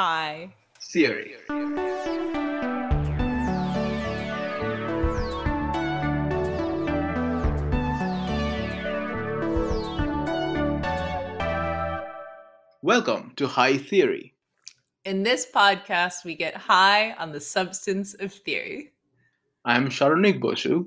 Hi. 0.00 0.54
Theory. 0.80 1.34
Welcome 12.80 13.32
to 13.34 13.48
High 13.48 13.76
Theory. 13.76 14.34
In 15.04 15.24
this 15.24 15.48
podcast, 15.52 16.24
we 16.24 16.36
get 16.36 16.54
high 16.54 17.14
on 17.14 17.32
the 17.32 17.40
substance 17.40 18.14
of 18.20 18.32
theory. 18.32 18.92
I'm 19.64 19.88
Saronik 19.88 20.40
Bosu. 20.40 20.86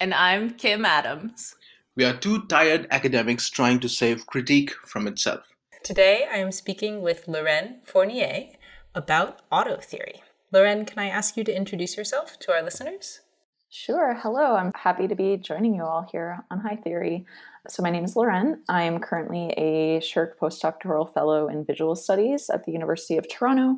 And 0.00 0.12
I'm 0.12 0.50
Kim 0.50 0.84
Adams. 0.84 1.56
We 1.96 2.04
are 2.04 2.14
two 2.14 2.44
tired 2.48 2.88
academics 2.90 3.48
trying 3.48 3.80
to 3.80 3.88
save 3.88 4.26
critique 4.26 4.74
from 4.84 5.06
itself. 5.06 5.53
Today, 5.84 6.26
I 6.32 6.38
am 6.38 6.50
speaking 6.50 7.02
with 7.02 7.28
Lauren 7.28 7.80
Fournier 7.84 8.46
about 8.94 9.42
auto 9.52 9.76
theory. 9.76 10.22
Lauren, 10.50 10.86
can 10.86 10.98
I 10.98 11.10
ask 11.10 11.36
you 11.36 11.44
to 11.44 11.54
introduce 11.54 11.98
yourself 11.98 12.38
to 12.38 12.52
our 12.52 12.62
listeners? 12.62 13.20
Sure. 13.68 14.14
Hello. 14.14 14.56
I'm 14.56 14.72
happy 14.74 15.06
to 15.06 15.14
be 15.14 15.36
joining 15.36 15.74
you 15.74 15.82
all 15.82 16.08
here 16.10 16.42
on 16.50 16.60
High 16.60 16.76
Theory. 16.76 17.26
So, 17.68 17.82
my 17.82 17.90
name 17.90 18.06
is 18.06 18.16
Lauren. 18.16 18.62
I 18.66 18.84
am 18.84 18.98
currently 18.98 19.52
a 19.58 20.00
SSHRC 20.00 20.38
postdoctoral 20.40 21.12
fellow 21.12 21.48
in 21.48 21.66
visual 21.66 21.96
studies 21.96 22.48
at 22.48 22.64
the 22.64 22.72
University 22.72 23.18
of 23.18 23.28
Toronto. 23.28 23.76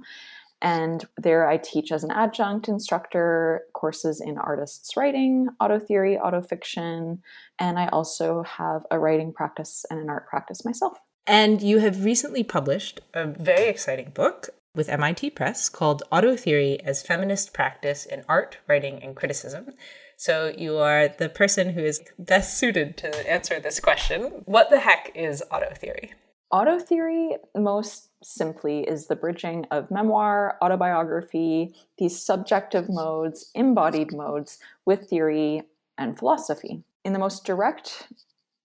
And 0.62 1.04
there 1.16 1.48
I 1.48 1.56
teach 1.56 1.90
as 1.90 2.04
an 2.04 2.12
adjunct 2.12 2.68
instructor 2.68 3.64
courses 3.72 4.20
in 4.20 4.38
artists' 4.38 4.96
writing, 4.96 5.48
auto 5.60 5.80
theory, 5.80 6.16
auto 6.18 6.40
fiction, 6.40 7.20
and 7.58 7.80
I 7.80 7.88
also 7.88 8.44
have 8.44 8.82
a 8.92 8.98
writing 9.00 9.32
practice 9.32 9.84
and 9.90 9.98
an 9.98 10.08
art 10.08 10.28
practice 10.28 10.64
myself. 10.64 11.00
And 11.26 11.60
you 11.60 11.80
have 11.80 12.04
recently 12.04 12.44
published 12.44 13.00
a 13.12 13.26
very 13.26 13.66
exciting 13.68 14.10
book 14.14 14.50
with 14.76 14.88
MIT 14.88 15.30
Press 15.30 15.68
called 15.68 16.04
Auto 16.12 16.36
Theory 16.36 16.78
as 16.84 17.02
Feminist 17.02 17.52
Practice 17.52 18.06
in 18.06 18.24
Art, 18.28 18.58
Writing, 18.68 19.02
and 19.02 19.16
Criticism. 19.16 19.72
So 20.16 20.54
you 20.56 20.76
are 20.76 21.08
the 21.08 21.28
person 21.28 21.70
who 21.70 21.80
is 21.80 22.00
best 22.16 22.56
suited 22.56 22.96
to 22.98 23.30
answer 23.30 23.58
this 23.58 23.80
question. 23.80 24.44
What 24.44 24.70
the 24.70 24.78
heck 24.78 25.10
is 25.16 25.42
auto 25.50 25.74
theory? 25.74 26.12
Auto 26.52 26.78
theory, 26.78 27.36
most 27.56 28.10
simply, 28.22 28.82
is 28.82 29.08
the 29.08 29.16
bridging 29.16 29.66
of 29.72 29.90
memoir, 29.90 30.56
autobiography, 30.62 31.74
these 31.98 32.24
subjective 32.24 32.88
modes, 32.88 33.50
embodied 33.52 34.12
modes, 34.12 34.58
with 34.84 35.10
theory 35.10 35.62
and 35.98 36.16
philosophy. 36.16 36.84
In 37.04 37.12
the 37.12 37.18
most 37.18 37.44
direct 37.44 38.08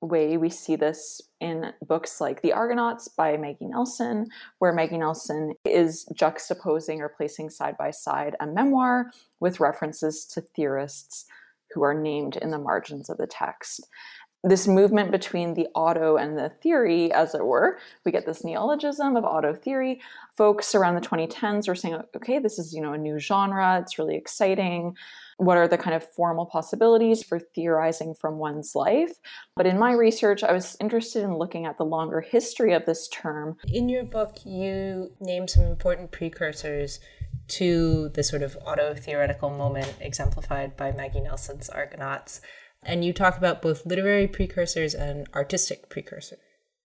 way 0.02 0.38
we 0.38 0.50
see 0.50 0.76
this 0.76 1.22
in 1.40 1.74
books 1.88 2.20
like 2.20 2.42
The 2.42 2.54
Argonauts 2.54 3.08
by 3.08 3.38
Maggie 3.38 3.68
Nelson, 3.68 4.28
where 4.60 4.74
Maggie 4.74 4.98
Nelson 4.98 5.54
is 5.64 6.06
juxtaposing 6.14 7.00
or 7.00 7.10
placing 7.10 7.50
side 7.50 7.78
by 7.78 7.92
side 7.92 8.36
a 8.40 8.48
memoir 8.48 9.12
with 9.40 9.60
references 9.60 10.26
to 10.28 10.42
theorists 10.42 11.26
who 11.74 11.84
are 11.84 11.94
named 11.94 12.38
in 12.38 12.50
the 12.50 12.60
margins 12.60 13.10
of 13.10 13.18
the 13.18 13.28
text. 13.28 13.88
This 14.44 14.68
movement 14.68 15.12
between 15.12 15.54
the 15.54 15.68
auto 15.76 16.18
and 16.18 16.38
the 16.38 16.50
theory, 16.50 17.12
as 17.12 17.36
it 17.36 17.46
were, 17.46 17.78
we 18.06 18.12
get 18.12 18.26
this 18.26 18.44
neologism 18.44 19.16
of 19.16 19.24
auto 19.24 19.54
theory. 19.54 20.02
Folks 20.36 20.74
around 20.74 20.96
the 20.96 21.02
2010s 21.02 21.68
were 21.68 21.76
saying, 21.76 22.02
okay, 22.16 22.40
this 22.40 22.58
is 22.58 22.74
you 22.74 22.82
know 22.82 22.94
a 22.94 22.98
new 22.98 23.20
genre, 23.20 23.80
it's 23.80 24.00
really 24.00 24.16
exciting 24.16 24.96
what 25.42 25.58
are 25.58 25.68
the 25.68 25.78
kind 25.78 25.96
of 25.96 26.08
formal 26.14 26.46
possibilities 26.46 27.24
for 27.24 27.40
theorizing 27.40 28.14
from 28.14 28.38
one's 28.38 28.76
life. 28.76 29.14
But 29.56 29.66
in 29.66 29.80
my 29.80 29.94
research, 29.94 30.44
I 30.44 30.54
was 30.54 30.78
interested 30.80 31.24
in 31.24 31.36
looking 31.36 31.66
at 31.66 31.80
the 31.80 31.84
longer 31.84 32.22
history 32.22 32.74
of 32.74 32.86
this 32.86 33.08
term. 33.08 33.58
In 33.68 33.90
your 33.90 34.04
book, 34.04 34.38
you 34.46 35.12
name 35.20 35.48
some 35.48 35.64
important 35.64 36.12
precursors 36.12 37.00
to 37.48 38.10
the 38.10 38.22
sort 38.24 38.44
of 38.44 38.56
auto 38.64 38.94
theoretical 38.94 39.50
moment 39.50 39.96
exemplified 40.00 40.78
by 40.78 40.92
Maggie 40.92 41.22
Nelson's 41.22 41.70
Argonauts. 41.70 42.42
And 42.84 43.06
you 43.06 43.14
talk 43.14 43.38
about 43.38 43.62
both 43.62 43.86
literary 43.86 44.28
precursors 44.28 44.94
and 44.94 45.28
artistic 45.36 45.90
precursors 45.90 46.40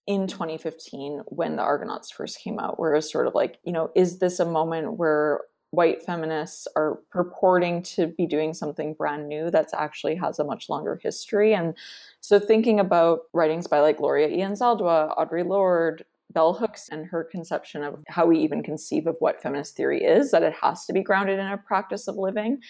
in 0.07 0.27
2015 0.27 1.23
when 1.27 1.57
the 1.57 1.63
Argonauts 1.63 2.11
first 2.11 2.41
came 2.41 2.59
out, 2.59 2.79
where 2.79 2.93
it 2.93 2.97
was 2.97 3.11
sort 3.11 3.27
of 3.27 3.35
like, 3.35 3.59
you 3.65 3.73
know, 3.73 3.91
is 3.97 4.19
this 4.19 4.39
a 4.39 4.45
moment 4.45 4.99
where 4.99 5.41
white 5.71 6.03
feminists 6.03 6.69
are 6.77 7.01
purporting 7.11 7.83
to 7.83 8.07
be 8.07 8.27
doing 8.27 8.55
something 8.55 8.95
brand 8.95 9.29
new 9.29 9.51
that's 9.51 9.75
actually 9.75 10.15
has 10.15 10.39
a 10.39 10.45
much 10.45 10.69
longer 10.69 10.99
history. 11.03 11.55
And 11.55 11.75
so 12.21 12.39
thinking 12.39 12.79
about 12.79 13.23
writings 13.33 13.67
by 13.67 13.81
like 13.81 13.99
Gloria 13.99 14.29
Anzaldúa, 14.29 15.17
Audre 15.19 15.47
Lorde, 15.47 16.05
Bell 16.33 16.55
Hooks 16.55 16.89
and 16.91 17.07
her 17.07 17.25
conception 17.25 17.83
of 17.83 18.03
how 18.09 18.27
we 18.27 18.39
even 18.39 18.63
conceive 18.63 19.07
of 19.07 19.17
what 19.21 19.41
feminist 19.43 19.77
theory 19.77 20.05
is, 20.05 20.31
that 20.31 20.43
it 20.43 20.55
has 20.61 20.85
to 20.87 20.93
be 20.93 21.03
grounded 21.03 21.39
in 21.39 21.47
a 21.47 21.59
practice 21.59 22.09
of 22.09 22.17
living. 22.17 22.61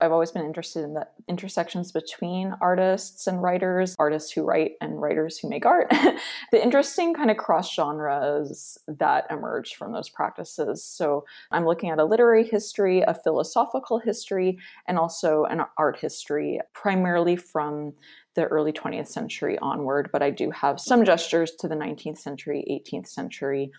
I've 0.00 0.12
always 0.12 0.30
been 0.30 0.44
interested 0.44 0.84
in 0.84 0.92
the 0.92 1.06
intersections 1.26 1.90
between 1.90 2.54
artists 2.60 3.26
and 3.26 3.42
writers, 3.42 3.96
artists 3.98 4.30
who 4.30 4.44
write 4.44 4.72
and 4.80 5.00
writers 5.00 5.38
who 5.38 5.48
make 5.48 5.64
art. 5.64 5.90
the 6.52 6.62
interesting 6.62 7.14
kind 7.14 7.30
of 7.30 7.38
cross 7.38 7.74
genres 7.74 8.76
that 8.86 9.26
emerge 9.30 9.74
from 9.74 9.92
those 9.92 10.10
practices. 10.10 10.84
So 10.84 11.24
I'm 11.50 11.64
looking 11.64 11.90
at 11.90 11.98
a 11.98 12.04
literary 12.04 12.44
history, 12.44 13.00
a 13.00 13.14
philosophical 13.14 13.98
history, 13.98 14.58
and 14.86 14.98
also 14.98 15.44
an 15.44 15.62
art 15.78 15.98
history, 15.98 16.60
primarily 16.74 17.36
from 17.36 17.94
the 18.34 18.44
early 18.44 18.72
20th 18.72 19.08
century 19.08 19.58
onward. 19.60 20.10
But 20.12 20.22
I 20.22 20.30
do 20.30 20.50
have 20.50 20.78
some 20.78 21.04
gestures 21.04 21.52
to 21.60 21.68
the 21.68 21.74
19th 21.74 22.18
century, 22.18 22.64
18th 22.70 23.08
century, 23.08 23.72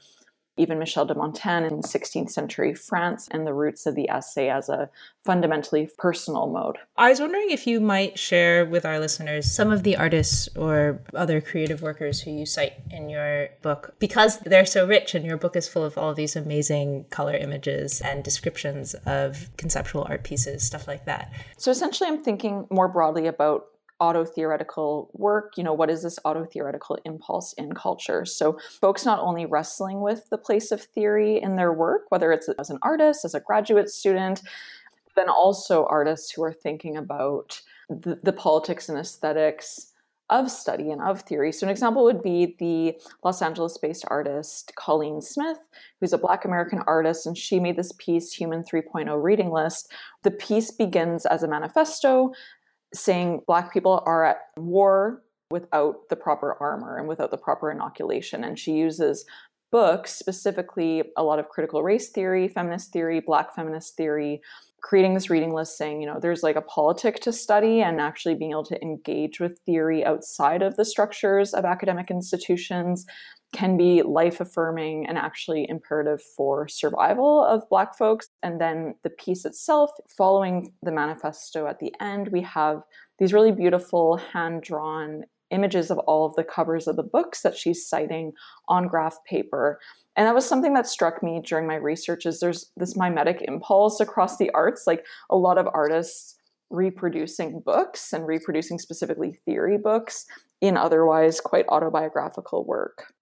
even 0.58 0.80
Michel 0.80 1.06
de 1.06 1.16
Montaigne 1.16 1.68
in 1.68 1.82
16th 1.82 2.32
century 2.32 2.74
France, 2.74 3.28
and 3.32 3.46
the 3.46 3.54
roots 3.54 3.86
of 3.86 3.96
the 3.96 4.10
essay 4.10 4.50
as 4.50 4.70
a 4.70 4.90
fundamentally 5.24 5.90
personal 5.98 6.48
mode. 6.48 6.78
I 6.98 7.10
was 7.10 7.20
wondering 7.20 7.50
if 7.50 7.68
you 7.68 7.80
might 7.80 8.18
share 8.18 8.66
with 8.66 8.86
our 8.86 9.00
listeners 9.00 9.52
some 9.52 9.72
of 9.72 9.84
the 9.84 9.96
artists 9.98 10.50
or 10.56 11.02
other 11.14 11.42
creative 11.42 11.82
workers 11.82 12.22
who 12.22 12.32
you 12.32 12.46
cite 12.46 12.74
in 12.92 13.10
your 13.10 13.50
book, 13.62 13.96
because 14.00 14.40
they're 14.40 14.66
so 14.66 14.88
rich 14.88 15.16
and 15.16 15.26
your 15.26 15.38
book 15.38 15.56
is 15.56 15.68
full 15.68 15.84
of 15.84 15.98
all 15.98 16.12
of 16.12 16.16
these 16.16 16.36
amazing 16.36 17.06
color 17.10 17.36
images 17.36 18.02
and 18.02 18.24
descriptions 18.24 18.94
of 19.06 19.50
conceptual 19.58 20.06
art 20.10 20.24
pieces, 20.24 20.64
stuff 20.64 20.88
like 20.88 21.06
that. 21.06 21.32
So 21.58 21.72
essentially, 21.72 22.10
I'm 22.10 22.24
thinking 22.24 22.68
more 22.70 22.88
broadly 22.88 23.28
about 23.28 23.68
auto 24.00 24.24
theoretical 24.24 25.10
work 25.14 25.54
you 25.58 25.64
know 25.64 25.74
what 25.74 25.90
is 25.90 26.04
this 26.04 26.20
auto 26.24 26.46
theoretical 26.46 26.98
impulse 27.06 27.54
in 27.54 27.74
culture 27.74 28.26
so 28.26 28.58
folks 28.80 29.06
not 29.06 29.20
only 29.20 29.46
wrestling 29.46 30.02
with 30.02 30.30
the 30.30 30.38
place 30.38 30.72
of 30.72 30.82
theory 30.82 31.42
in 31.42 31.56
their 31.56 31.74
work 31.74 32.04
whether 32.10 32.32
it's 32.32 32.50
as 32.60 32.70
an 32.70 32.78
artist 32.82 33.26
as 33.26 33.34
a 33.34 33.40
graduate 33.40 33.90
student 33.90 34.42
then 35.16 35.30
also 35.30 35.86
artists 35.88 36.32
who 36.32 36.44
are 36.44 36.54
thinking 36.54 36.96
about 36.96 37.62
the, 37.90 38.20
the 38.24 38.34
politics 38.34 38.88
and 38.88 38.98
aesthetics 38.98 39.94
of 40.30 40.52
study 40.52 40.92
and 40.92 41.02
of 41.02 41.22
theory. 41.22 41.52
So, 41.52 41.66
an 41.66 41.72
example 41.72 42.04
would 42.04 42.22
be 42.22 42.56
the 42.60 43.00
Los 43.24 43.42
Angeles 43.42 43.78
based 43.78 44.04
artist 44.08 44.74
Cauleen 44.78 45.24
Smith, 45.24 45.60
who's 46.00 46.14
a 46.14 46.18
Black 46.18 46.44
American 46.44 46.82
artist, 46.86 47.26
and 47.26 47.38
she 47.38 47.60
made 47.60 47.78
this 47.78 47.94
piece, 47.98 48.34
Human 48.34 48.64
3.0 48.64 49.24
Reading 49.24 49.52
List. 49.52 49.92
The 50.24 50.32
piece 50.32 50.70
begins 50.70 51.26
as 51.26 51.44
a 51.44 51.48
manifesto 51.48 52.34
saying 53.00 53.42
black 53.48 53.74
people 53.74 54.04
are 54.06 54.24
at 54.24 54.38
war 54.58 55.24
without 55.50 56.10
the 56.10 56.16
proper 56.16 56.58
armor 56.60 56.98
and 56.98 57.08
without 57.08 57.32
the 57.32 57.38
proper 57.38 57.72
inoculation. 57.72 58.44
And 58.44 58.60
she 58.60 58.74
uses 58.74 59.26
books, 59.72 60.14
specifically 60.14 61.04
a 61.18 61.24
lot 61.24 61.40
of 61.40 61.50
critical 61.50 61.84
race 61.84 62.10
theory, 62.10 62.48
feminist 62.48 62.92
theory, 62.92 63.20
black 63.20 63.54
feminist 63.56 63.96
theory, 63.96 64.42
creating 64.82 65.14
this 65.14 65.30
reading 65.30 65.54
list 65.54 65.78
saying, 65.78 66.02
you 66.02 66.08
know, 66.08 66.20
there's 66.20 66.44
like 66.44 66.56
a 66.56 66.62
politic 66.62 67.20
to 67.22 67.34
study 67.34 67.82
and 67.82 68.00
actually 68.00 68.36
being 68.36 68.52
able 68.52 68.64
to 68.64 68.82
engage 68.82 69.40
with 69.40 69.60
theory 69.66 70.06
outside 70.06 70.62
of 70.62 70.76
the 70.76 70.86
structures 70.86 71.54
of 71.54 71.66
academic 71.66 72.12
institutions 72.12 73.06
can 73.54 73.78
be 73.78 74.02
life 74.02 74.40
affirming 74.40 75.08
and 75.08 75.18
actually 75.18 75.66
imperative 75.70 76.22
for 76.36 76.68
survival 76.68 77.44
of 77.44 77.68
black 77.70 77.98
folks. 77.98 78.28
And 78.44 78.60
then 78.60 78.96
the 79.04 79.10
piece 79.10 79.46
itself 79.46 79.92
following 80.18 80.74
the 80.84 80.92
manifesto 80.92 81.68
at 81.68 81.80
the 81.80 81.94
end 82.02 82.30
we 82.30 82.42
have 82.42 82.82
these 83.20 83.34
really 83.34 83.52
beautiful 83.52 84.18
hand 84.18 84.62
drawn 84.62 85.24
images 85.50 85.90
of 85.90 85.98
all 86.00 86.26
of 86.26 86.36
the 86.36 86.44
covers 86.44 86.88
of 86.88 86.98
the 86.98 87.04
books 87.04 87.42
that 87.42 87.56
she's 87.56 87.88
citing 87.88 88.34
on 88.68 88.88
graph 88.88 89.18
paper. 89.24 89.80
And 90.16 90.28
that 90.28 90.36
was 90.36 90.46
something 90.46 90.74
that 90.74 90.88
struck 90.88 91.24
me 91.24 91.42
during 91.44 91.68
my 91.68 91.76
research 91.76 92.26
is 92.26 92.40
there's 92.40 92.72
this 92.76 92.98
mimetic 92.98 93.44
impulse 93.48 94.00
across 94.00 94.38
the 94.38 94.50
arts 94.52 94.84
like 94.86 95.06
a 95.30 95.38
lot 95.38 95.58
of 95.58 95.68
artists 95.74 96.36
reproducing 96.70 97.62
books 97.62 98.12
and 98.12 98.28
reproducing 98.28 98.78
specifically 98.78 99.40
theory 99.46 99.78
books 99.78 100.26
in 100.60 100.76
otherwise 100.76 101.40
quite 101.40 101.66
autobiographical 101.70 102.66
work 102.66 103.14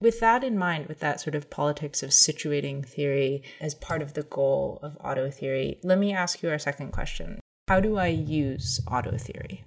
with 0.00 0.20
that 0.20 0.42
in 0.42 0.56
mind, 0.56 0.86
with 0.86 1.00
that 1.00 1.20
sort 1.20 1.34
of 1.34 1.50
politics 1.50 2.02
of 2.02 2.10
situating 2.10 2.84
theory 2.84 3.42
as 3.60 3.74
part 3.74 4.02
of 4.02 4.14
the 4.14 4.22
goal 4.22 4.78
of 4.82 4.96
auto 5.04 5.30
theory, 5.30 5.78
let 5.82 5.98
me 5.98 6.12
ask 6.12 6.42
you 6.42 6.48
our 6.48 6.58
second 6.58 6.92
question. 6.92 7.38
How 7.68 7.80
do 7.80 7.98
I 7.98 8.08
use 8.08 8.80
auto 8.90 9.16
theory? 9.16 9.62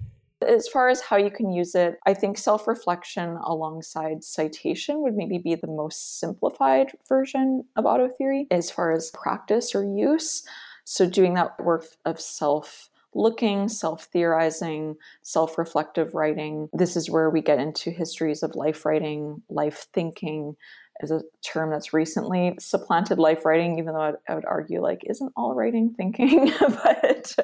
As 0.46 0.68
far 0.68 0.88
as 0.88 1.00
how 1.00 1.16
you 1.16 1.30
can 1.30 1.52
use 1.52 1.74
it, 1.74 1.96
I 2.04 2.12
think 2.12 2.36
self 2.36 2.68
reflection 2.68 3.38
alongside 3.44 4.24
citation 4.24 5.00
would 5.00 5.14
maybe 5.14 5.38
be 5.38 5.54
the 5.54 5.68
most 5.68 6.18
simplified 6.18 6.92
version 7.08 7.64
of 7.76 7.86
auto 7.86 8.08
theory 8.08 8.46
as 8.50 8.70
far 8.70 8.92
as 8.92 9.10
practice 9.14 9.74
or 9.74 9.84
use. 9.84 10.46
So, 10.84 11.08
doing 11.08 11.32
that 11.34 11.58
work 11.64 11.86
of 12.04 12.20
self 12.20 12.90
looking, 13.14 13.68
self 13.68 14.04
theorizing, 14.04 14.96
self 15.22 15.58
reflective 15.58 16.14
writing. 16.14 16.68
This 16.72 16.96
is 16.96 17.10
where 17.10 17.30
we 17.30 17.40
get 17.40 17.58
into 17.58 17.90
histories 17.90 18.42
of 18.42 18.54
life 18.54 18.84
writing, 18.84 19.42
life 19.48 19.86
thinking 19.92 20.56
is 21.00 21.10
a 21.10 21.22
term 21.42 21.70
that's 21.70 21.92
recently 21.92 22.54
supplanted 22.58 23.18
life 23.18 23.44
writing, 23.44 23.78
even 23.78 23.94
though 23.94 24.00
I'd, 24.00 24.14
I 24.28 24.34
would 24.34 24.44
argue, 24.44 24.80
like, 24.80 25.02
isn't 25.04 25.32
all 25.36 25.54
writing 25.54 25.92
thinking? 25.96 26.52
but 26.60 27.34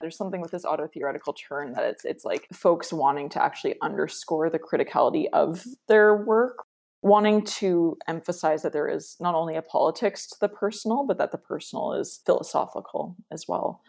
there's 0.00 0.16
something 0.16 0.40
with 0.40 0.52
this 0.52 0.64
auto 0.64 0.86
theoretical 0.86 1.32
turn 1.32 1.72
that 1.72 1.84
it's, 1.84 2.04
it's 2.04 2.24
like 2.24 2.46
folks 2.52 2.92
wanting 2.92 3.28
to 3.30 3.42
actually 3.42 3.74
underscore 3.82 4.48
the 4.48 4.58
criticality 4.58 5.26
of 5.32 5.64
their 5.88 6.16
work 6.16 6.64
wanting 7.02 7.42
to 7.42 7.96
emphasize 8.06 8.62
that 8.62 8.74
there 8.74 8.88
is 8.88 9.16
not 9.20 9.34
only 9.34 9.56
a 9.56 9.62
politics 9.62 10.26
to 10.26 10.36
the 10.38 10.48
personal, 10.48 11.04
but 11.06 11.16
that 11.16 11.32
the 11.32 11.38
personal 11.38 11.94
is 11.94 12.20
philosophical 12.26 13.16
as 13.32 13.48
well 13.48 13.80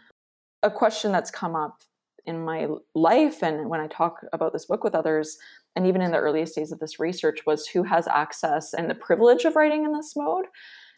a 0.64 0.72
question 0.72 1.12
that's 1.12 1.32
come 1.32 1.56
up 1.56 1.82
in 2.26 2.44
my 2.44 2.68
life 2.94 3.42
and 3.42 3.70
when 3.70 3.80
I 3.80 3.88
talk 3.88 4.22
about 4.32 4.54
this 4.54 4.66
book 4.66 4.84
with 4.84 4.96
others, 4.96 5.38
and 5.76 5.88
even 5.88 6.02
in 6.02 6.12
the 6.12 6.18
earliest 6.18 6.56
days 6.56 6.72
of 6.72 6.80
this 6.80 7.00
research, 7.00 7.46
was 7.46 7.66
who 7.66 7.84
has 7.84 8.08
access 8.08 8.74
and 8.74 8.90
the 8.90 8.96
privilege 8.96 9.46
of 9.46 9.56
writing 9.56 9.86
in 9.86 9.94
this 9.94 10.16
mode. 10.16 10.46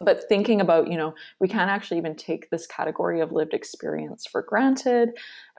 But 0.00 0.28
thinking 0.28 0.60
about, 0.60 0.90
you 0.90 0.98
know, 0.98 1.14
we 1.40 1.48
can't 1.48 1.70
actually 1.70 1.98
even 1.98 2.16
take 2.16 2.50
this 2.50 2.66
category 2.66 3.20
of 3.20 3.32
lived 3.32 3.54
experience 3.54 4.26
for 4.26 4.42
granted. 4.42 5.10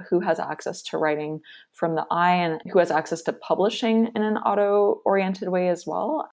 Who 0.10 0.20
has 0.20 0.40
access 0.40 0.82
to 0.84 0.98
writing 0.98 1.40
from 1.72 1.96
the 1.96 2.06
eye 2.12 2.36
and 2.36 2.62
who 2.72 2.80
has 2.80 2.92
access 2.92 3.22
to 3.24 3.34
publishing 3.34 4.12
in 4.14 4.22
an 4.22 4.38
auto 4.38 5.02
oriented 5.06 5.48
way 5.48 5.70
as 5.70 5.88
well? 5.88 6.30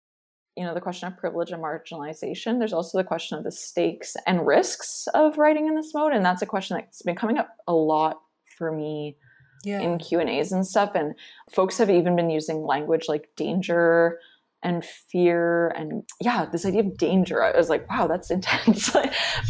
You 0.56 0.64
know 0.64 0.74
the 0.74 0.80
question 0.80 1.08
of 1.08 1.16
privilege 1.16 1.50
and 1.50 1.62
marginalization 1.62 2.58
there's 2.58 2.72
also 2.72 2.98
the 2.98 3.04
question 3.04 3.38
of 3.38 3.44
the 3.44 3.52
stakes 3.52 4.16
and 4.26 4.46
risks 4.46 5.08
of 5.14 5.38
writing 5.38 5.66
in 5.66 5.74
this 5.74 5.94
mode 5.94 6.12
and 6.12 6.24
that's 6.24 6.42
a 6.42 6.46
question 6.46 6.76
that's 6.76 7.02
been 7.02 7.16
coming 7.16 7.38
up 7.38 7.56
a 7.66 7.72
lot 7.72 8.20
for 8.58 8.70
me 8.70 9.16
yeah. 9.64 9.80
in 9.80 9.98
q 9.98 10.20
and 10.20 10.28
a's 10.28 10.52
and 10.52 10.66
stuff 10.66 10.92
and 10.94 11.14
folks 11.50 11.78
have 11.78 11.90
even 11.90 12.16
been 12.16 12.30
using 12.30 12.62
language 12.62 13.04
like 13.08 13.28
danger 13.36 14.18
and 14.64 14.84
fear 14.84 15.68
and 15.70 16.04
yeah 16.20 16.44
this 16.44 16.64
idea 16.64 16.80
of 16.80 16.96
danger 16.96 17.42
i 17.42 17.56
was 17.56 17.68
like 17.68 17.88
wow 17.90 18.06
that's 18.06 18.30
intense 18.30 18.90
but, 18.90 19.06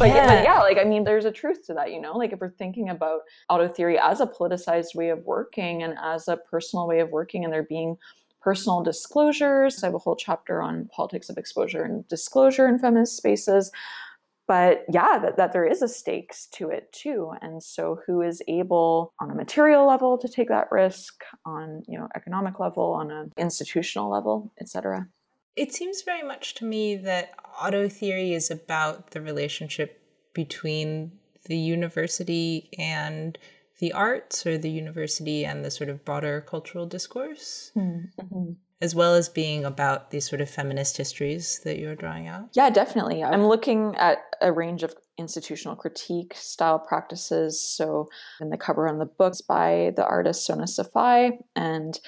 yeah. 0.07 0.27
but 0.27 0.43
yeah 0.43 0.59
like 0.59 0.77
i 0.77 0.83
mean 0.83 1.03
there's 1.03 1.25
a 1.25 1.31
truth 1.31 1.65
to 1.65 1.73
that 1.73 1.91
you 1.91 2.01
know 2.01 2.17
like 2.17 2.33
if 2.33 2.39
we're 2.39 2.49
thinking 2.49 2.89
about 2.89 3.21
auto 3.49 3.67
theory 3.67 3.99
as 3.99 4.21
a 4.21 4.27
politicized 4.27 4.95
way 4.95 5.09
of 5.09 5.19
working 5.25 5.83
and 5.83 5.95
as 6.01 6.27
a 6.27 6.37
personal 6.49 6.87
way 6.87 6.99
of 6.99 7.09
working 7.09 7.43
and 7.43 7.53
there 7.53 7.63
being 7.63 7.95
personal 8.43 8.83
disclosures. 8.83 9.83
I 9.83 9.87
have 9.87 9.95
a 9.95 9.99
whole 9.99 10.15
chapter 10.15 10.61
on 10.61 10.89
politics 10.93 11.29
of 11.29 11.37
exposure 11.37 11.83
and 11.83 12.07
disclosure 12.07 12.67
in 12.67 12.77
feminist 12.77 13.15
spaces. 13.15 13.71
But 14.45 14.83
yeah, 14.91 15.19
that, 15.19 15.37
that 15.37 15.53
there 15.53 15.65
is 15.65 15.81
a 15.81 15.87
stakes 15.87 16.47
to 16.47 16.69
it 16.69 16.91
too. 16.91 17.31
And 17.41 17.63
so 17.63 18.01
who 18.05 18.21
is 18.21 18.41
able 18.47 19.13
on 19.21 19.31
a 19.31 19.35
material 19.35 19.87
level 19.87 20.17
to 20.17 20.27
take 20.27 20.49
that 20.49 20.69
risk, 20.69 21.23
on 21.45 21.83
you 21.87 21.97
know, 21.97 22.09
economic 22.15 22.59
level, 22.59 22.91
on 22.91 23.09
an 23.09 23.31
institutional 23.37 24.11
level, 24.11 24.51
etc. 24.59 25.07
It 25.55 25.73
seems 25.73 26.01
very 26.01 26.23
much 26.23 26.55
to 26.55 26.65
me 26.65 26.95
that 26.97 27.31
auto 27.61 27.87
theory 27.87 28.33
is 28.33 28.51
about 28.51 29.11
the 29.11 29.21
relationship 29.21 30.01
between 30.33 31.13
the 31.45 31.57
university 31.57 32.69
and 32.77 33.37
the 33.79 33.93
arts 33.93 34.45
or 34.45 34.57
the 34.57 34.69
university 34.69 35.45
and 35.45 35.63
the 35.63 35.71
sort 35.71 35.89
of 35.89 36.05
broader 36.05 36.41
cultural 36.41 36.85
discourse, 36.85 37.71
hmm, 37.73 38.05
mm-hmm. 38.19 38.51
as 38.81 38.93
well 38.95 39.15
as 39.15 39.29
being 39.29 39.65
about 39.65 40.11
these 40.11 40.27
sort 40.27 40.41
of 40.41 40.49
feminist 40.49 40.97
histories 40.97 41.59
that 41.63 41.79
you're 41.79 41.95
drawing 41.95 42.27
out? 42.27 42.49
Yeah, 42.53 42.69
definitely. 42.69 43.23
I'm 43.23 43.45
looking 43.45 43.95
at 43.95 44.19
a 44.41 44.51
range 44.51 44.83
of 44.83 44.95
institutional 45.17 45.75
critique 45.75 46.33
style 46.35 46.79
practices. 46.79 47.61
So, 47.61 48.09
in 48.41 48.49
the 48.49 48.57
cover 48.57 48.87
on 48.87 48.99
the 48.99 49.05
books 49.05 49.41
by 49.41 49.93
the 49.95 50.05
artist 50.05 50.45
Sona 50.45 50.63
Safaei, 50.63 51.37
and 51.55 51.99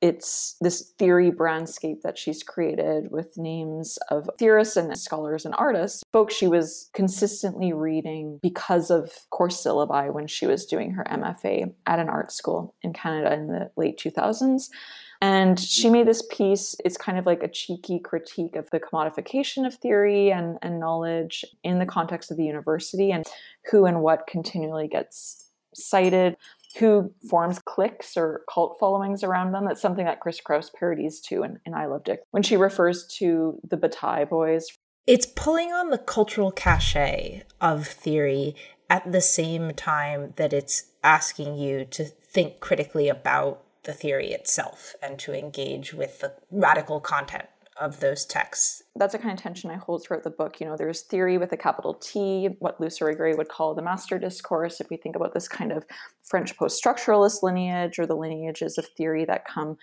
it's 0.00 0.56
this 0.60 0.92
theory 0.98 1.30
brandscape 1.30 2.02
that 2.02 2.16
she's 2.16 2.42
created 2.42 3.10
with 3.10 3.36
names 3.36 3.98
of 4.10 4.30
theorists 4.38 4.76
and 4.76 4.96
scholars 4.96 5.44
and 5.44 5.54
artists, 5.58 6.04
folks 6.12 6.34
she 6.34 6.46
was 6.46 6.88
consistently 6.94 7.72
reading 7.72 8.38
because 8.42 8.90
of 8.90 9.10
course 9.30 9.62
syllabi 9.62 10.12
when 10.12 10.26
she 10.26 10.46
was 10.46 10.66
doing 10.66 10.92
her 10.92 11.04
MFA 11.04 11.72
at 11.86 11.98
an 11.98 12.08
art 12.08 12.30
school 12.32 12.74
in 12.82 12.92
Canada 12.92 13.32
in 13.34 13.48
the 13.48 13.70
late 13.76 13.98
2000s. 13.98 14.68
And 15.20 15.58
she 15.58 15.90
made 15.90 16.06
this 16.06 16.22
piece, 16.30 16.76
it's 16.84 16.96
kind 16.96 17.18
of 17.18 17.26
like 17.26 17.42
a 17.42 17.48
cheeky 17.48 17.98
critique 17.98 18.54
of 18.54 18.70
the 18.70 18.78
commodification 18.78 19.66
of 19.66 19.74
theory 19.74 20.30
and, 20.30 20.58
and 20.62 20.78
knowledge 20.78 21.44
in 21.64 21.80
the 21.80 21.86
context 21.86 22.30
of 22.30 22.36
the 22.36 22.44
university 22.44 23.10
and 23.10 23.26
who 23.68 23.84
and 23.84 24.00
what 24.00 24.28
continually 24.28 24.86
gets 24.86 25.50
cited 25.74 26.36
who 26.76 27.12
forms 27.28 27.58
cliques 27.58 28.16
or 28.16 28.42
cult 28.52 28.76
followings 28.78 29.24
around 29.24 29.52
them. 29.52 29.64
That's 29.66 29.80
something 29.80 30.04
that 30.04 30.20
Chris 30.20 30.40
Kraus 30.40 30.70
parodies 30.70 31.20
too 31.20 31.42
in, 31.42 31.58
in 31.64 31.74
I 31.74 31.86
Love 31.86 32.04
Dick 32.04 32.20
when 32.30 32.42
she 32.42 32.56
refers 32.56 33.06
to 33.18 33.58
the 33.68 33.76
Bataille 33.76 34.26
boys. 34.26 34.66
It's 35.06 35.26
pulling 35.26 35.72
on 35.72 35.90
the 35.90 35.98
cultural 35.98 36.50
cachet 36.50 37.44
of 37.60 37.86
theory 37.86 38.54
at 38.90 39.10
the 39.10 39.20
same 39.20 39.72
time 39.72 40.34
that 40.36 40.52
it's 40.52 40.84
asking 41.02 41.56
you 41.56 41.84
to 41.86 42.04
think 42.04 42.60
critically 42.60 43.08
about 43.08 43.62
the 43.84 43.92
theory 43.94 44.32
itself 44.32 44.94
and 45.02 45.18
to 45.18 45.32
engage 45.32 45.94
with 45.94 46.20
the 46.20 46.34
radical 46.50 47.00
content 47.00 47.46
of 47.80 48.00
those 48.00 48.24
texts. 48.24 48.82
That's 48.96 49.14
a 49.14 49.18
kind 49.18 49.32
of 49.32 49.42
tension 49.42 49.70
I 49.70 49.76
hold 49.76 50.04
throughout 50.04 50.24
the 50.24 50.30
book. 50.30 50.60
You 50.60 50.66
know, 50.66 50.76
there's 50.76 51.02
theory 51.02 51.38
with 51.38 51.52
a 51.52 51.56
capital 51.56 51.94
T, 51.94 52.48
what 52.58 52.80
Luce 52.80 52.98
Irigaray 52.98 53.36
would 53.36 53.48
call 53.48 53.74
the 53.74 53.82
master 53.82 54.18
discourse. 54.18 54.80
If 54.80 54.90
we 54.90 54.96
think 54.96 55.16
about 55.16 55.34
this 55.34 55.48
kind 55.48 55.72
of 55.72 55.84
French 56.24 56.56
post 56.56 56.82
structuralist 56.82 57.42
lineage 57.42 57.98
or 57.98 58.06
the 58.06 58.16
lineages 58.16 58.78
of 58.78 58.86
theory 58.96 59.24
that 59.24 59.46
come 59.46 59.76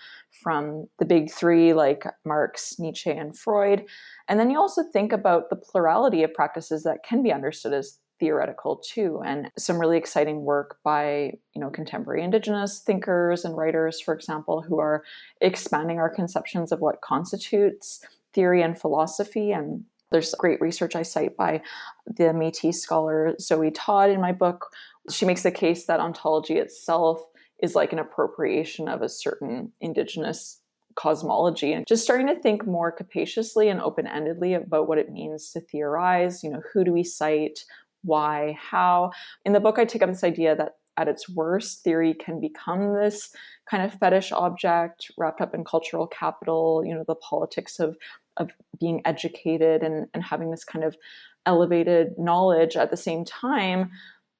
from 0.43 0.87
the 0.99 1.05
big 1.05 1.31
three 1.31 1.73
like 1.73 2.03
Marx, 2.25 2.75
Nietzsche, 2.79 3.11
and 3.11 3.37
Freud. 3.37 3.85
And 4.27 4.39
then 4.39 4.49
you 4.49 4.59
also 4.59 4.83
think 4.91 5.11
about 5.13 5.49
the 5.49 5.55
plurality 5.55 6.23
of 6.23 6.33
practices 6.33 6.83
that 6.83 7.03
can 7.03 7.23
be 7.23 7.31
understood 7.31 7.73
as 7.73 7.99
theoretical 8.19 8.77
too 8.77 9.21
and 9.25 9.51
some 9.57 9.77
really 9.77 9.97
exciting 9.97 10.43
work 10.43 10.77
by 10.83 11.33
you 11.53 11.61
know 11.61 11.69
contemporary 11.69 12.23
indigenous 12.23 12.79
thinkers 12.79 13.43
and 13.43 13.57
writers 13.57 13.99
for 13.99 14.13
example 14.13 14.61
who 14.61 14.79
are 14.79 15.03
expanding 15.41 15.99
our 15.99 16.09
conceptions 16.09 16.71
of 16.71 16.79
what 16.79 17.01
constitutes 17.01 18.05
theory 18.33 18.61
and 18.61 18.79
philosophy 18.79 19.51
and 19.51 19.83
there's 20.11 20.35
great 20.35 20.61
research 20.61 20.95
I 20.95 21.01
cite 21.01 21.35
by 21.35 21.61
the 22.05 22.25
Métis 22.25 22.75
scholar 22.75 23.35
Zoe 23.39 23.71
Todd 23.71 24.11
in 24.11 24.21
my 24.21 24.31
book. 24.31 24.67
She 25.09 25.25
makes 25.25 25.43
the 25.43 25.51
case 25.51 25.85
that 25.87 25.99
ontology 25.99 26.57
itself 26.57 27.21
is 27.61 27.75
like 27.75 27.91
an 27.91 27.99
appropriation 27.99 28.87
of 28.87 29.01
a 29.01 29.09
certain 29.09 29.71
indigenous 29.81 30.61
cosmology 30.95 31.73
and 31.73 31.85
just 31.85 32.03
starting 32.03 32.27
to 32.27 32.39
think 32.39 32.65
more 32.65 32.91
capaciously 32.91 33.67
and 33.67 33.81
open-endedly 33.81 34.55
about 34.55 34.87
what 34.87 34.97
it 34.97 35.11
means 35.11 35.51
to 35.51 35.59
theorize 35.59 36.41
you 36.41 36.49
know 36.49 36.61
who 36.71 36.85
do 36.85 36.93
we 36.93 37.03
cite 37.03 37.65
why, 38.05 38.57
how. 38.59 39.11
In 39.43 39.53
the 39.53 39.59
book, 39.59 39.79
I 39.79 39.85
take 39.85 40.01
up 40.01 40.09
this 40.09 40.23
idea 40.23 40.55
that 40.55 40.73
at 40.97 41.07
its 41.07 41.27
worst, 41.27 41.83
theory 41.83 42.13
can 42.13 42.39
become 42.39 42.93
this 42.93 43.29
kind 43.69 43.83
of 43.83 43.99
fetish 43.99 44.31
object 44.31 45.11
wrapped 45.17 45.41
up 45.41 45.53
in 45.53 45.65
cultural 45.65 46.07
capital, 46.07 46.83
you 46.85 46.93
know, 46.93 47.03
the 47.07 47.15
politics 47.15 47.79
of 47.79 47.97
of 48.37 48.51
being 48.79 49.01
educated 49.05 49.81
and, 49.81 50.07
and 50.13 50.21
having 50.21 50.51
this 50.51 50.65
kind 50.65 50.83
of 50.83 50.97
elevated 51.45 52.17
knowledge 52.17 52.75
at 52.75 52.91
the 52.91 52.97
same 52.97 53.23
time 53.23 53.91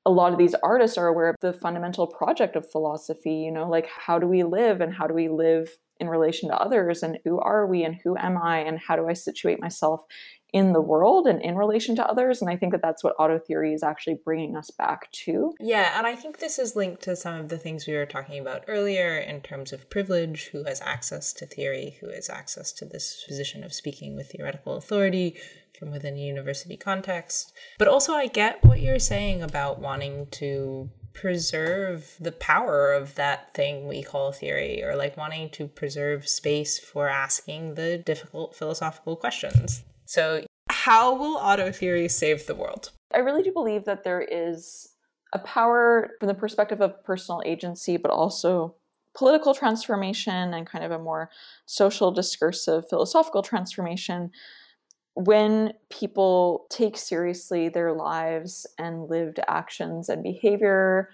a 0.08 0.12
lot 0.12 0.32
of 0.32 0.38
these 0.38 0.54
artists 0.62 0.98
are 0.98 1.08
aware 1.08 1.30
of 1.30 1.36
the 1.42 1.54
fundamental 1.54 2.06
project 2.06 2.56
of 2.56 2.70
philosophy 2.70 3.36
you 3.36 3.52
know 3.52 3.68
like 3.70 3.88
how 3.88 4.20
do 4.20 4.28
we 4.28 4.44
live 4.44 4.82
and 4.82 4.94
how 4.94 5.08
do 5.08 5.14
we 5.14 5.30
live 5.30 5.78
in 6.00 6.10
relation 6.10 6.50
to 6.50 6.58
others 6.58 7.04
and 7.04 7.18
who 7.24 7.40
are 7.40 7.66
we 7.66 7.84
and 7.84 7.96
who 8.04 8.18
am 8.18 8.38
i 8.38 8.60
and 8.60 8.80
how 8.80 8.96
do 8.96 9.08
i 9.08 9.14
situate 9.14 9.62
myself 9.62 10.04
in 10.56 10.72
the 10.72 10.80
world 10.80 11.28
and 11.28 11.42
in 11.42 11.58
relation 11.58 11.98
to 11.98 12.10
others. 12.10 12.42
And 12.42 12.50
I 12.50 12.56
think 12.56 12.72
that 12.72 12.82
that's 12.82 13.04
what 13.04 13.14
auto 13.20 13.38
theory 13.38 13.74
is 13.74 13.84
actually 13.84 14.22
bringing 14.24 14.56
us 14.56 14.72
back 14.72 15.12
to. 15.26 15.54
Yeah, 15.60 15.98
and 15.98 16.08
I 16.08 16.16
think 16.16 16.40
this 16.40 16.58
is 16.58 16.78
linked 16.78 17.04
to 17.04 17.18
some 17.18 17.38
of 17.38 17.50
the 17.50 17.58
things 17.58 17.86
we 17.86 17.94
were 17.94 18.06
talking 18.06 18.40
about 18.40 18.64
earlier 18.70 19.18
in 19.18 19.42
terms 19.42 19.74
of 19.74 19.90
privilege 19.90 20.46
who 20.54 20.64
has 20.64 20.80
access 20.80 21.34
to 21.34 21.46
theory, 21.46 21.98
who 22.00 22.10
has 22.10 22.30
access 22.30 22.72
to 22.72 22.86
this 22.86 23.26
position 23.28 23.66
of 23.66 23.74
speaking 23.74 24.16
with 24.16 24.32
theoretical 24.32 24.76
authority 24.78 25.36
from 25.78 25.92
within 25.92 26.16
a 26.16 26.22
university 26.22 26.78
context. 26.78 27.52
But 27.78 27.90
also, 27.90 28.14
I 28.14 28.28
get 28.28 28.64
what 28.64 28.80
you're 28.80 28.98
saying 28.98 29.44
about 29.44 29.82
wanting 29.82 30.28
to 30.40 30.90
preserve 31.12 32.16
the 32.18 32.32
power 32.32 32.94
of 32.94 33.16
that 33.16 33.54
thing 33.54 33.90
we 33.90 34.04
call 34.04 34.32
theory 34.32 34.82
or 34.82 34.96
like 34.96 35.18
wanting 35.18 35.50
to 35.50 35.68
preserve 35.68 36.30
space 36.30 36.80
for 36.80 37.10
asking 37.10 37.76
the 37.76 37.98
difficult 37.98 38.56
philosophical 38.56 39.18
questions. 39.18 39.84
So, 40.06 40.44
how 40.70 41.16
will 41.16 41.38
auto 41.38 41.72
theory 41.72 42.08
save 42.08 42.46
the 42.48 42.56
world? 42.56 42.92
I 43.14 43.20
really 43.20 43.44
do 43.44 43.52
believe 43.52 43.86
that 43.86 44.04
there 44.04 44.22
is 44.22 44.90
a 45.34 45.40
power 45.40 46.12
from 46.20 46.28
the 46.28 46.34
perspective 46.34 46.82
of 46.82 47.04
personal 47.04 47.42
agency, 47.46 47.98
but 47.98 48.12
also 48.12 48.76
political 49.16 49.54
transformation 49.54 50.54
and 50.54 50.68
kind 50.68 50.84
of 50.84 50.92
a 50.92 51.00
more 51.00 51.30
social, 51.66 52.12
discursive, 52.12 52.88
philosophical 52.90 53.42
transformation 53.42 54.32
when 55.16 55.72
people 55.90 56.66
take 56.70 56.98
seriously 56.98 57.70
their 57.70 57.94
lives 57.94 58.68
and 58.78 59.10
lived 59.10 59.40
actions 59.48 60.10
and 60.10 60.22
behavior 60.22 61.10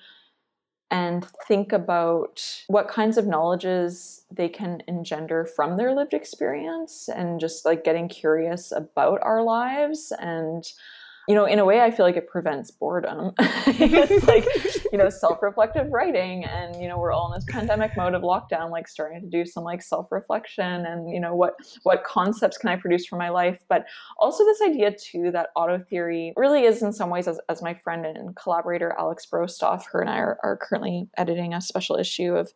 and 0.92 1.26
think 1.48 1.72
about 1.72 2.64
what 2.68 2.90
kinds 2.90 3.18
of 3.18 3.26
knowledges 3.26 4.26
they 4.30 4.50
can 4.50 4.84
engender 4.88 5.46
from 5.46 5.78
their 5.78 5.96
lived 5.96 6.14
experience 6.14 7.08
and 7.08 7.40
just 7.40 7.66
like 7.66 7.86
getting 7.86 8.10
curious 8.10 8.74
about 8.74 9.20
our 9.24 9.42
lives 9.42 10.12
and 10.20 10.74
you 11.28 11.36
know, 11.36 11.46
in 11.46 11.60
a 11.60 11.66
way, 11.66 11.82
I 11.82 11.92
feel 11.92 12.06
like 12.06 12.18
it 12.18 12.28
prevents 12.28 12.72
boredom. 12.72 13.32
it's 13.40 14.28
like, 14.28 14.46
you 14.92 14.98
know, 14.98 15.10
self-reflective 15.10 15.92
writing, 15.92 16.46
and 16.46 16.82
you 16.82 16.88
know, 16.88 16.98
we're 16.98 17.12
all 17.12 17.32
in 17.32 17.38
this 17.38 17.46
pandemic 17.50 17.96
mode 17.96 18.14
of 18.14 18.24
lockdown, 18.24 18.72
like 18.72 18.88
starting 18.88 19.22
to 19.22 19.28
do 19.28 19.46
some 19.46 19.64
like 19.64 19.82
self-reflection, 19.82 20.86
and 20.86 21.10
you 21.10 21.20
know, 21.20 21.36
what 21.36 21.56
what 21.84 22.04
concepts 22.04 22.58
can 22.58 22.70
I 22.70 22.76
produce 22.76 23.06
for 23.06 23.18
my 23.18 23.30
life? 23.30 23.60
But 23.70 23.86
also 24.18 24.44
this 24.46 24.62
idea 24.62 24.92
too 24.92 25.32
that 25.32 25.50
auto 25.56 25.80
theory 25.80 26.34
really 26.36 26.64
is 26.64 26.82
in 26.82 26.92
some 26.92 27.10
ways, 27.10 27.28
as, 27.28 27.40
as 27.50 27.62
my 27.62 27.74
friend 27.74 28.06
and 28.06 28.36
collaborator 28.36 28.96
Alex 28.98 29.28
Brostoff, 29.32 29.86
her 29.92 30.02
and 30.02 30.10
I 30.10 30.18
are, 30.18 30.40
are 30.44 30.58
currently 30.58 31.08
editing 31.18 31.54
a 31.54 31.62
special 31.62 31.98
issue 31.98 32.36
of 32.36 32.52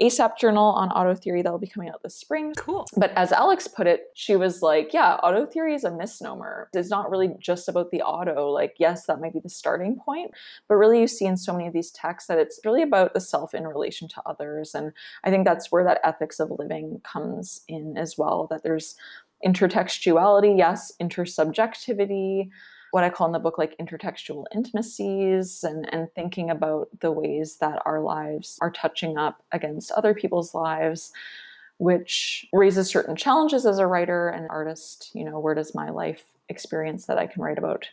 ASAP 0.00 0.38
Journal 0.38 0.66
on 0.66 0.90
auto 0.90 1.14
theory 1.14 1.42
that 1.42 1.50
will 1.50 1.58
be 1.58 1.66
coming 1.66 1.88
out 1.88 2.02
this 2.02 2.14
spring. 2.14 2.54
Cool. 2.56 2.86
But 2.96 3.12
as 3.16 3.32
Alex 3.32 3.68
put 3.68 3.86
it, 3.86 4.06
she 4.14 4.36
was 4.36 4.62
like, 4.62 4.92
yeah, 4.92 5.14
auto 5.16 5.46
theory 5.46 5.74
is 5.74 5.84
a 5.84 5.90
misnomer. 5.90 6.68
It's 6.72 6.90
not 6.90 7.10
really 7.10 7.30
just 7.40 7.68
about 7.68 7.90
the 7.90 8.02
auto. 8.18 8.48
Like, 8.48 8.74
yes, 8.78 9.06
that 9.06 9.20
might 9.20 9.32
be 9.32 9.40
the 9.40 9.48
starting 9.48 9.96
point, 9.96 10.32
but 10.68 10.76
really 10.76 11.00
you 11.00 11.06
see 11.06 11.26
in 11.26 11.36
so 11.36 11.52
many 11.52 11.66
of 11.66 11.72
these 11.72 11.90
texts 11.90 12.28
that 12.28 12.38
it's 12.38 12.60
really 12.64 12.82
about 12.82 13.14
the 13.14 13.20
self 13.20 13.54
in 13.54 13.66
relation 13.66 14.08
to 14.08 14.22
others. 14.26 14.74
And 14.74 14.92
I 15.24 15.30
think 15.30 15.44
that's 15.44 15.70
where 15.70 15.84
that 15.84 16.00
ethics 16.04 16.40
of 16.40 16.52
living 16.58 17.00
comes 17.04 17.62
in 17.68 17.96
as 17.96 18.18
well, 18.18 18.46
that 18.50 18.62
there's 18.62 18.96
intertextuality, 19.44 20.56
yes, 20.58 20.92
intersubjectivity, 21.00 22.50
what 22.90 23.04
I 23.04 23.10
call 23.10 23.26
in 23.26 23.32
the 23.32 23.38
book 23.38 23.58
like 23.58 23.76
intertextual 23.78 24.44
intimacies 24.54 25.62
and, 25.62 25.92
and 25.92 26.08
thinking 26.14 26.50
about 26.50 26.88
the 27.00 27.12
ways 27.12 27.58
that 27.60 27.82
our 27.84 28.00
lives 28.00 28.58
are 28.62 28.70
touching 28.70 29.18
up 29.18 29.42
against 29.52 29.90
other 29.92 30.14
people's 30.14 30.54
lives 30.54 31.12
which 31.78 32.46
raises 32.52 32.88
certain 32.88 33.16
challenges 33.16 33.64
as 33.64 33.78
a 33.78 33.86
writer 33.86 34.28
and 34.28 34.48
artist. 34.50 35.10
You 35.14 35.24
know, 35.24 35.38
where 35.38 35.54
does 35.54 35.74
my 35.74 35.90
life 35.90 36.24
experience 36.48 37.06
that 37.06 37.18
I 37.18 37.26
can 37.26 37.42
write 37.42 37.58
about 37.58 37.88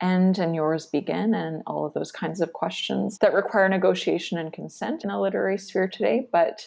end 0.00 0.38
and 0.38 0.54
yours 0.54 0.86
begin? 0.86 1.34
And 1.34 1.62
all 1.66 1.84
of 1.84 1.94
those 1.94 2.12
kinds 2.12 2.40
of 2.40 2.52
questions 2.52 3.18
that 3.18 3.34
require 3.34 3.68
negotiation 3.68 4.38
and 4.38 4.52
consent 4.52 5.04
in 5.04 5.10
a 5.10 5.20
literary 5.20 5.58
sphere 5.58 5.88
today. 5.88 6.28
But 6.32 6.66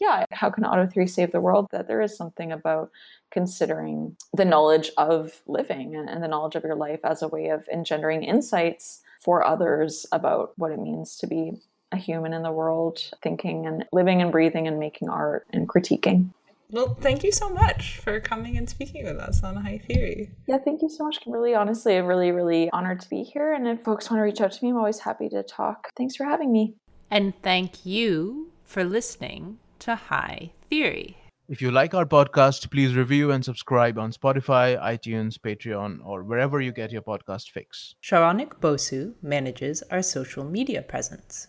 yeah, 0.00 0.24
how 0.32 0.50
can 0.50 0.64
auto 0.64 0.86
theory 0.86 1.06
save 1.06 1.32
the 1.32 1.40
world? 1.40 1.68
That 1.70 1.88
there 1.88 2.02
is 2.02 2.16
something 2.16 2.52
about 2.52 2.90
considering 3.30 4.16
the 4.32 4.44
knowledge 4.44 4.90
of 4.96 5.42
living 5.46 5.96
and, 5.96 6.08
and 6.08 6.22
the 6.22 6.28
knowledge 6.28 6.54
of 6.54 6.64
your 6.64 6.76
life 6.76 7.00
as 7.04 7.22
a 7.22 7.28
way 7.28 7.48
of 7.48 7.68
engendering 7.72 8.22
insights 8.22 9.02
for 9.20 9.44
others 9.44 10.06
about 10.12 10.52
what 10.56 10.70
it 10.70 10.78
means 10.78 11.16
to 11.16 11.26
be 11.26 11.52
a 11.92 11.96
human 11.96 12.32
in 12.32 12.42
the 12.42 12.52
world, 12.52 13.00
thinking 13.22 13.66
and 13.66 13.84
living 13.92 14.20
and 14.20 14.30
breathing 14.30 14.66
and 14.66 14.78
making 14.78 15.08
art 15.08 15.46
and 15.52 15.68
critiquing. 15.68 16.28
Well, 16.70 16.96
thank 17.00 17.22
you 17.22 17.32
so 17.32 17.48
much 17.50 17.98
for 17.98 18.20
coming 18.20 18.56
and 18.56 18.68
speaking 18.68 19.04
with 19.04 19.18
us 19.18 19.42
on 19.44 19.56
High 19.56 19.78
Theory. 19.78 20.30
Yeah, 20.46 20.58
thank 20.58 20.82
you 20.82 20.88
so 20.88 21.04
much. 21.04 21.18
Really, 21.26 21.54
honestly, 21.54 21.96
I'm 21.96 22.06
really, 22.06 22.32
really 22.32 22.70
honored 22.72 23.00
to 23.00 23.10
be 23.10 23.22
here. 23.22 23.52
And 23.52 23.68
if 23.68 23.84
folks 23.84 24.10
want 24.10 24.20
to 24.20 24.24
reach 24.24 24.40
out 24.40 24.52
to 24.52 24.64
me, 24.64 24.70
I'm 24.70 24.76
always 24.76 25.00
happy 25.00 25.28
to 25.28 25.42
talk. 25.42 25.90
Thanks 25.96 26.16
for 26.16 26.24
having 26.24 26.52
me. 26.52 26.74
And 27.10 27.34
thank 27.42 27.86
you 27.86 28.50
for 28.64 28.82
listening 28.84 29.58
to 29.80 29.94
High 29.94 30.52
Theory. 30.70 31.16
If 31.46 31.60
you 31.60 31.70
like 31.70 31.92
our 31.92 32.06
podcast, 32.06 32.70
please 32.70 32.96
review 32.96 33.30
and 33.30 33.44
subscribe 33.44 33.98
on 33.98 34.12
Spotify, 34.12 34.80
iTunes, 34.82 35.36
Patreon, 35.36 35.98
or 36.02 36.24
wherever 36.24 36.58
you 36.58 36.72
get 36.72 36.90
your 36.90 37.02
podcast 37.02 37.50
fix. 37.50 37.94
Saronik 38.02 38.60
Bosu 38.60 39.12
manages 39.20 39.82
our 39.90 40.00
social 40.00 40.42
media 40.42 40.80
presence. 40.80 41.48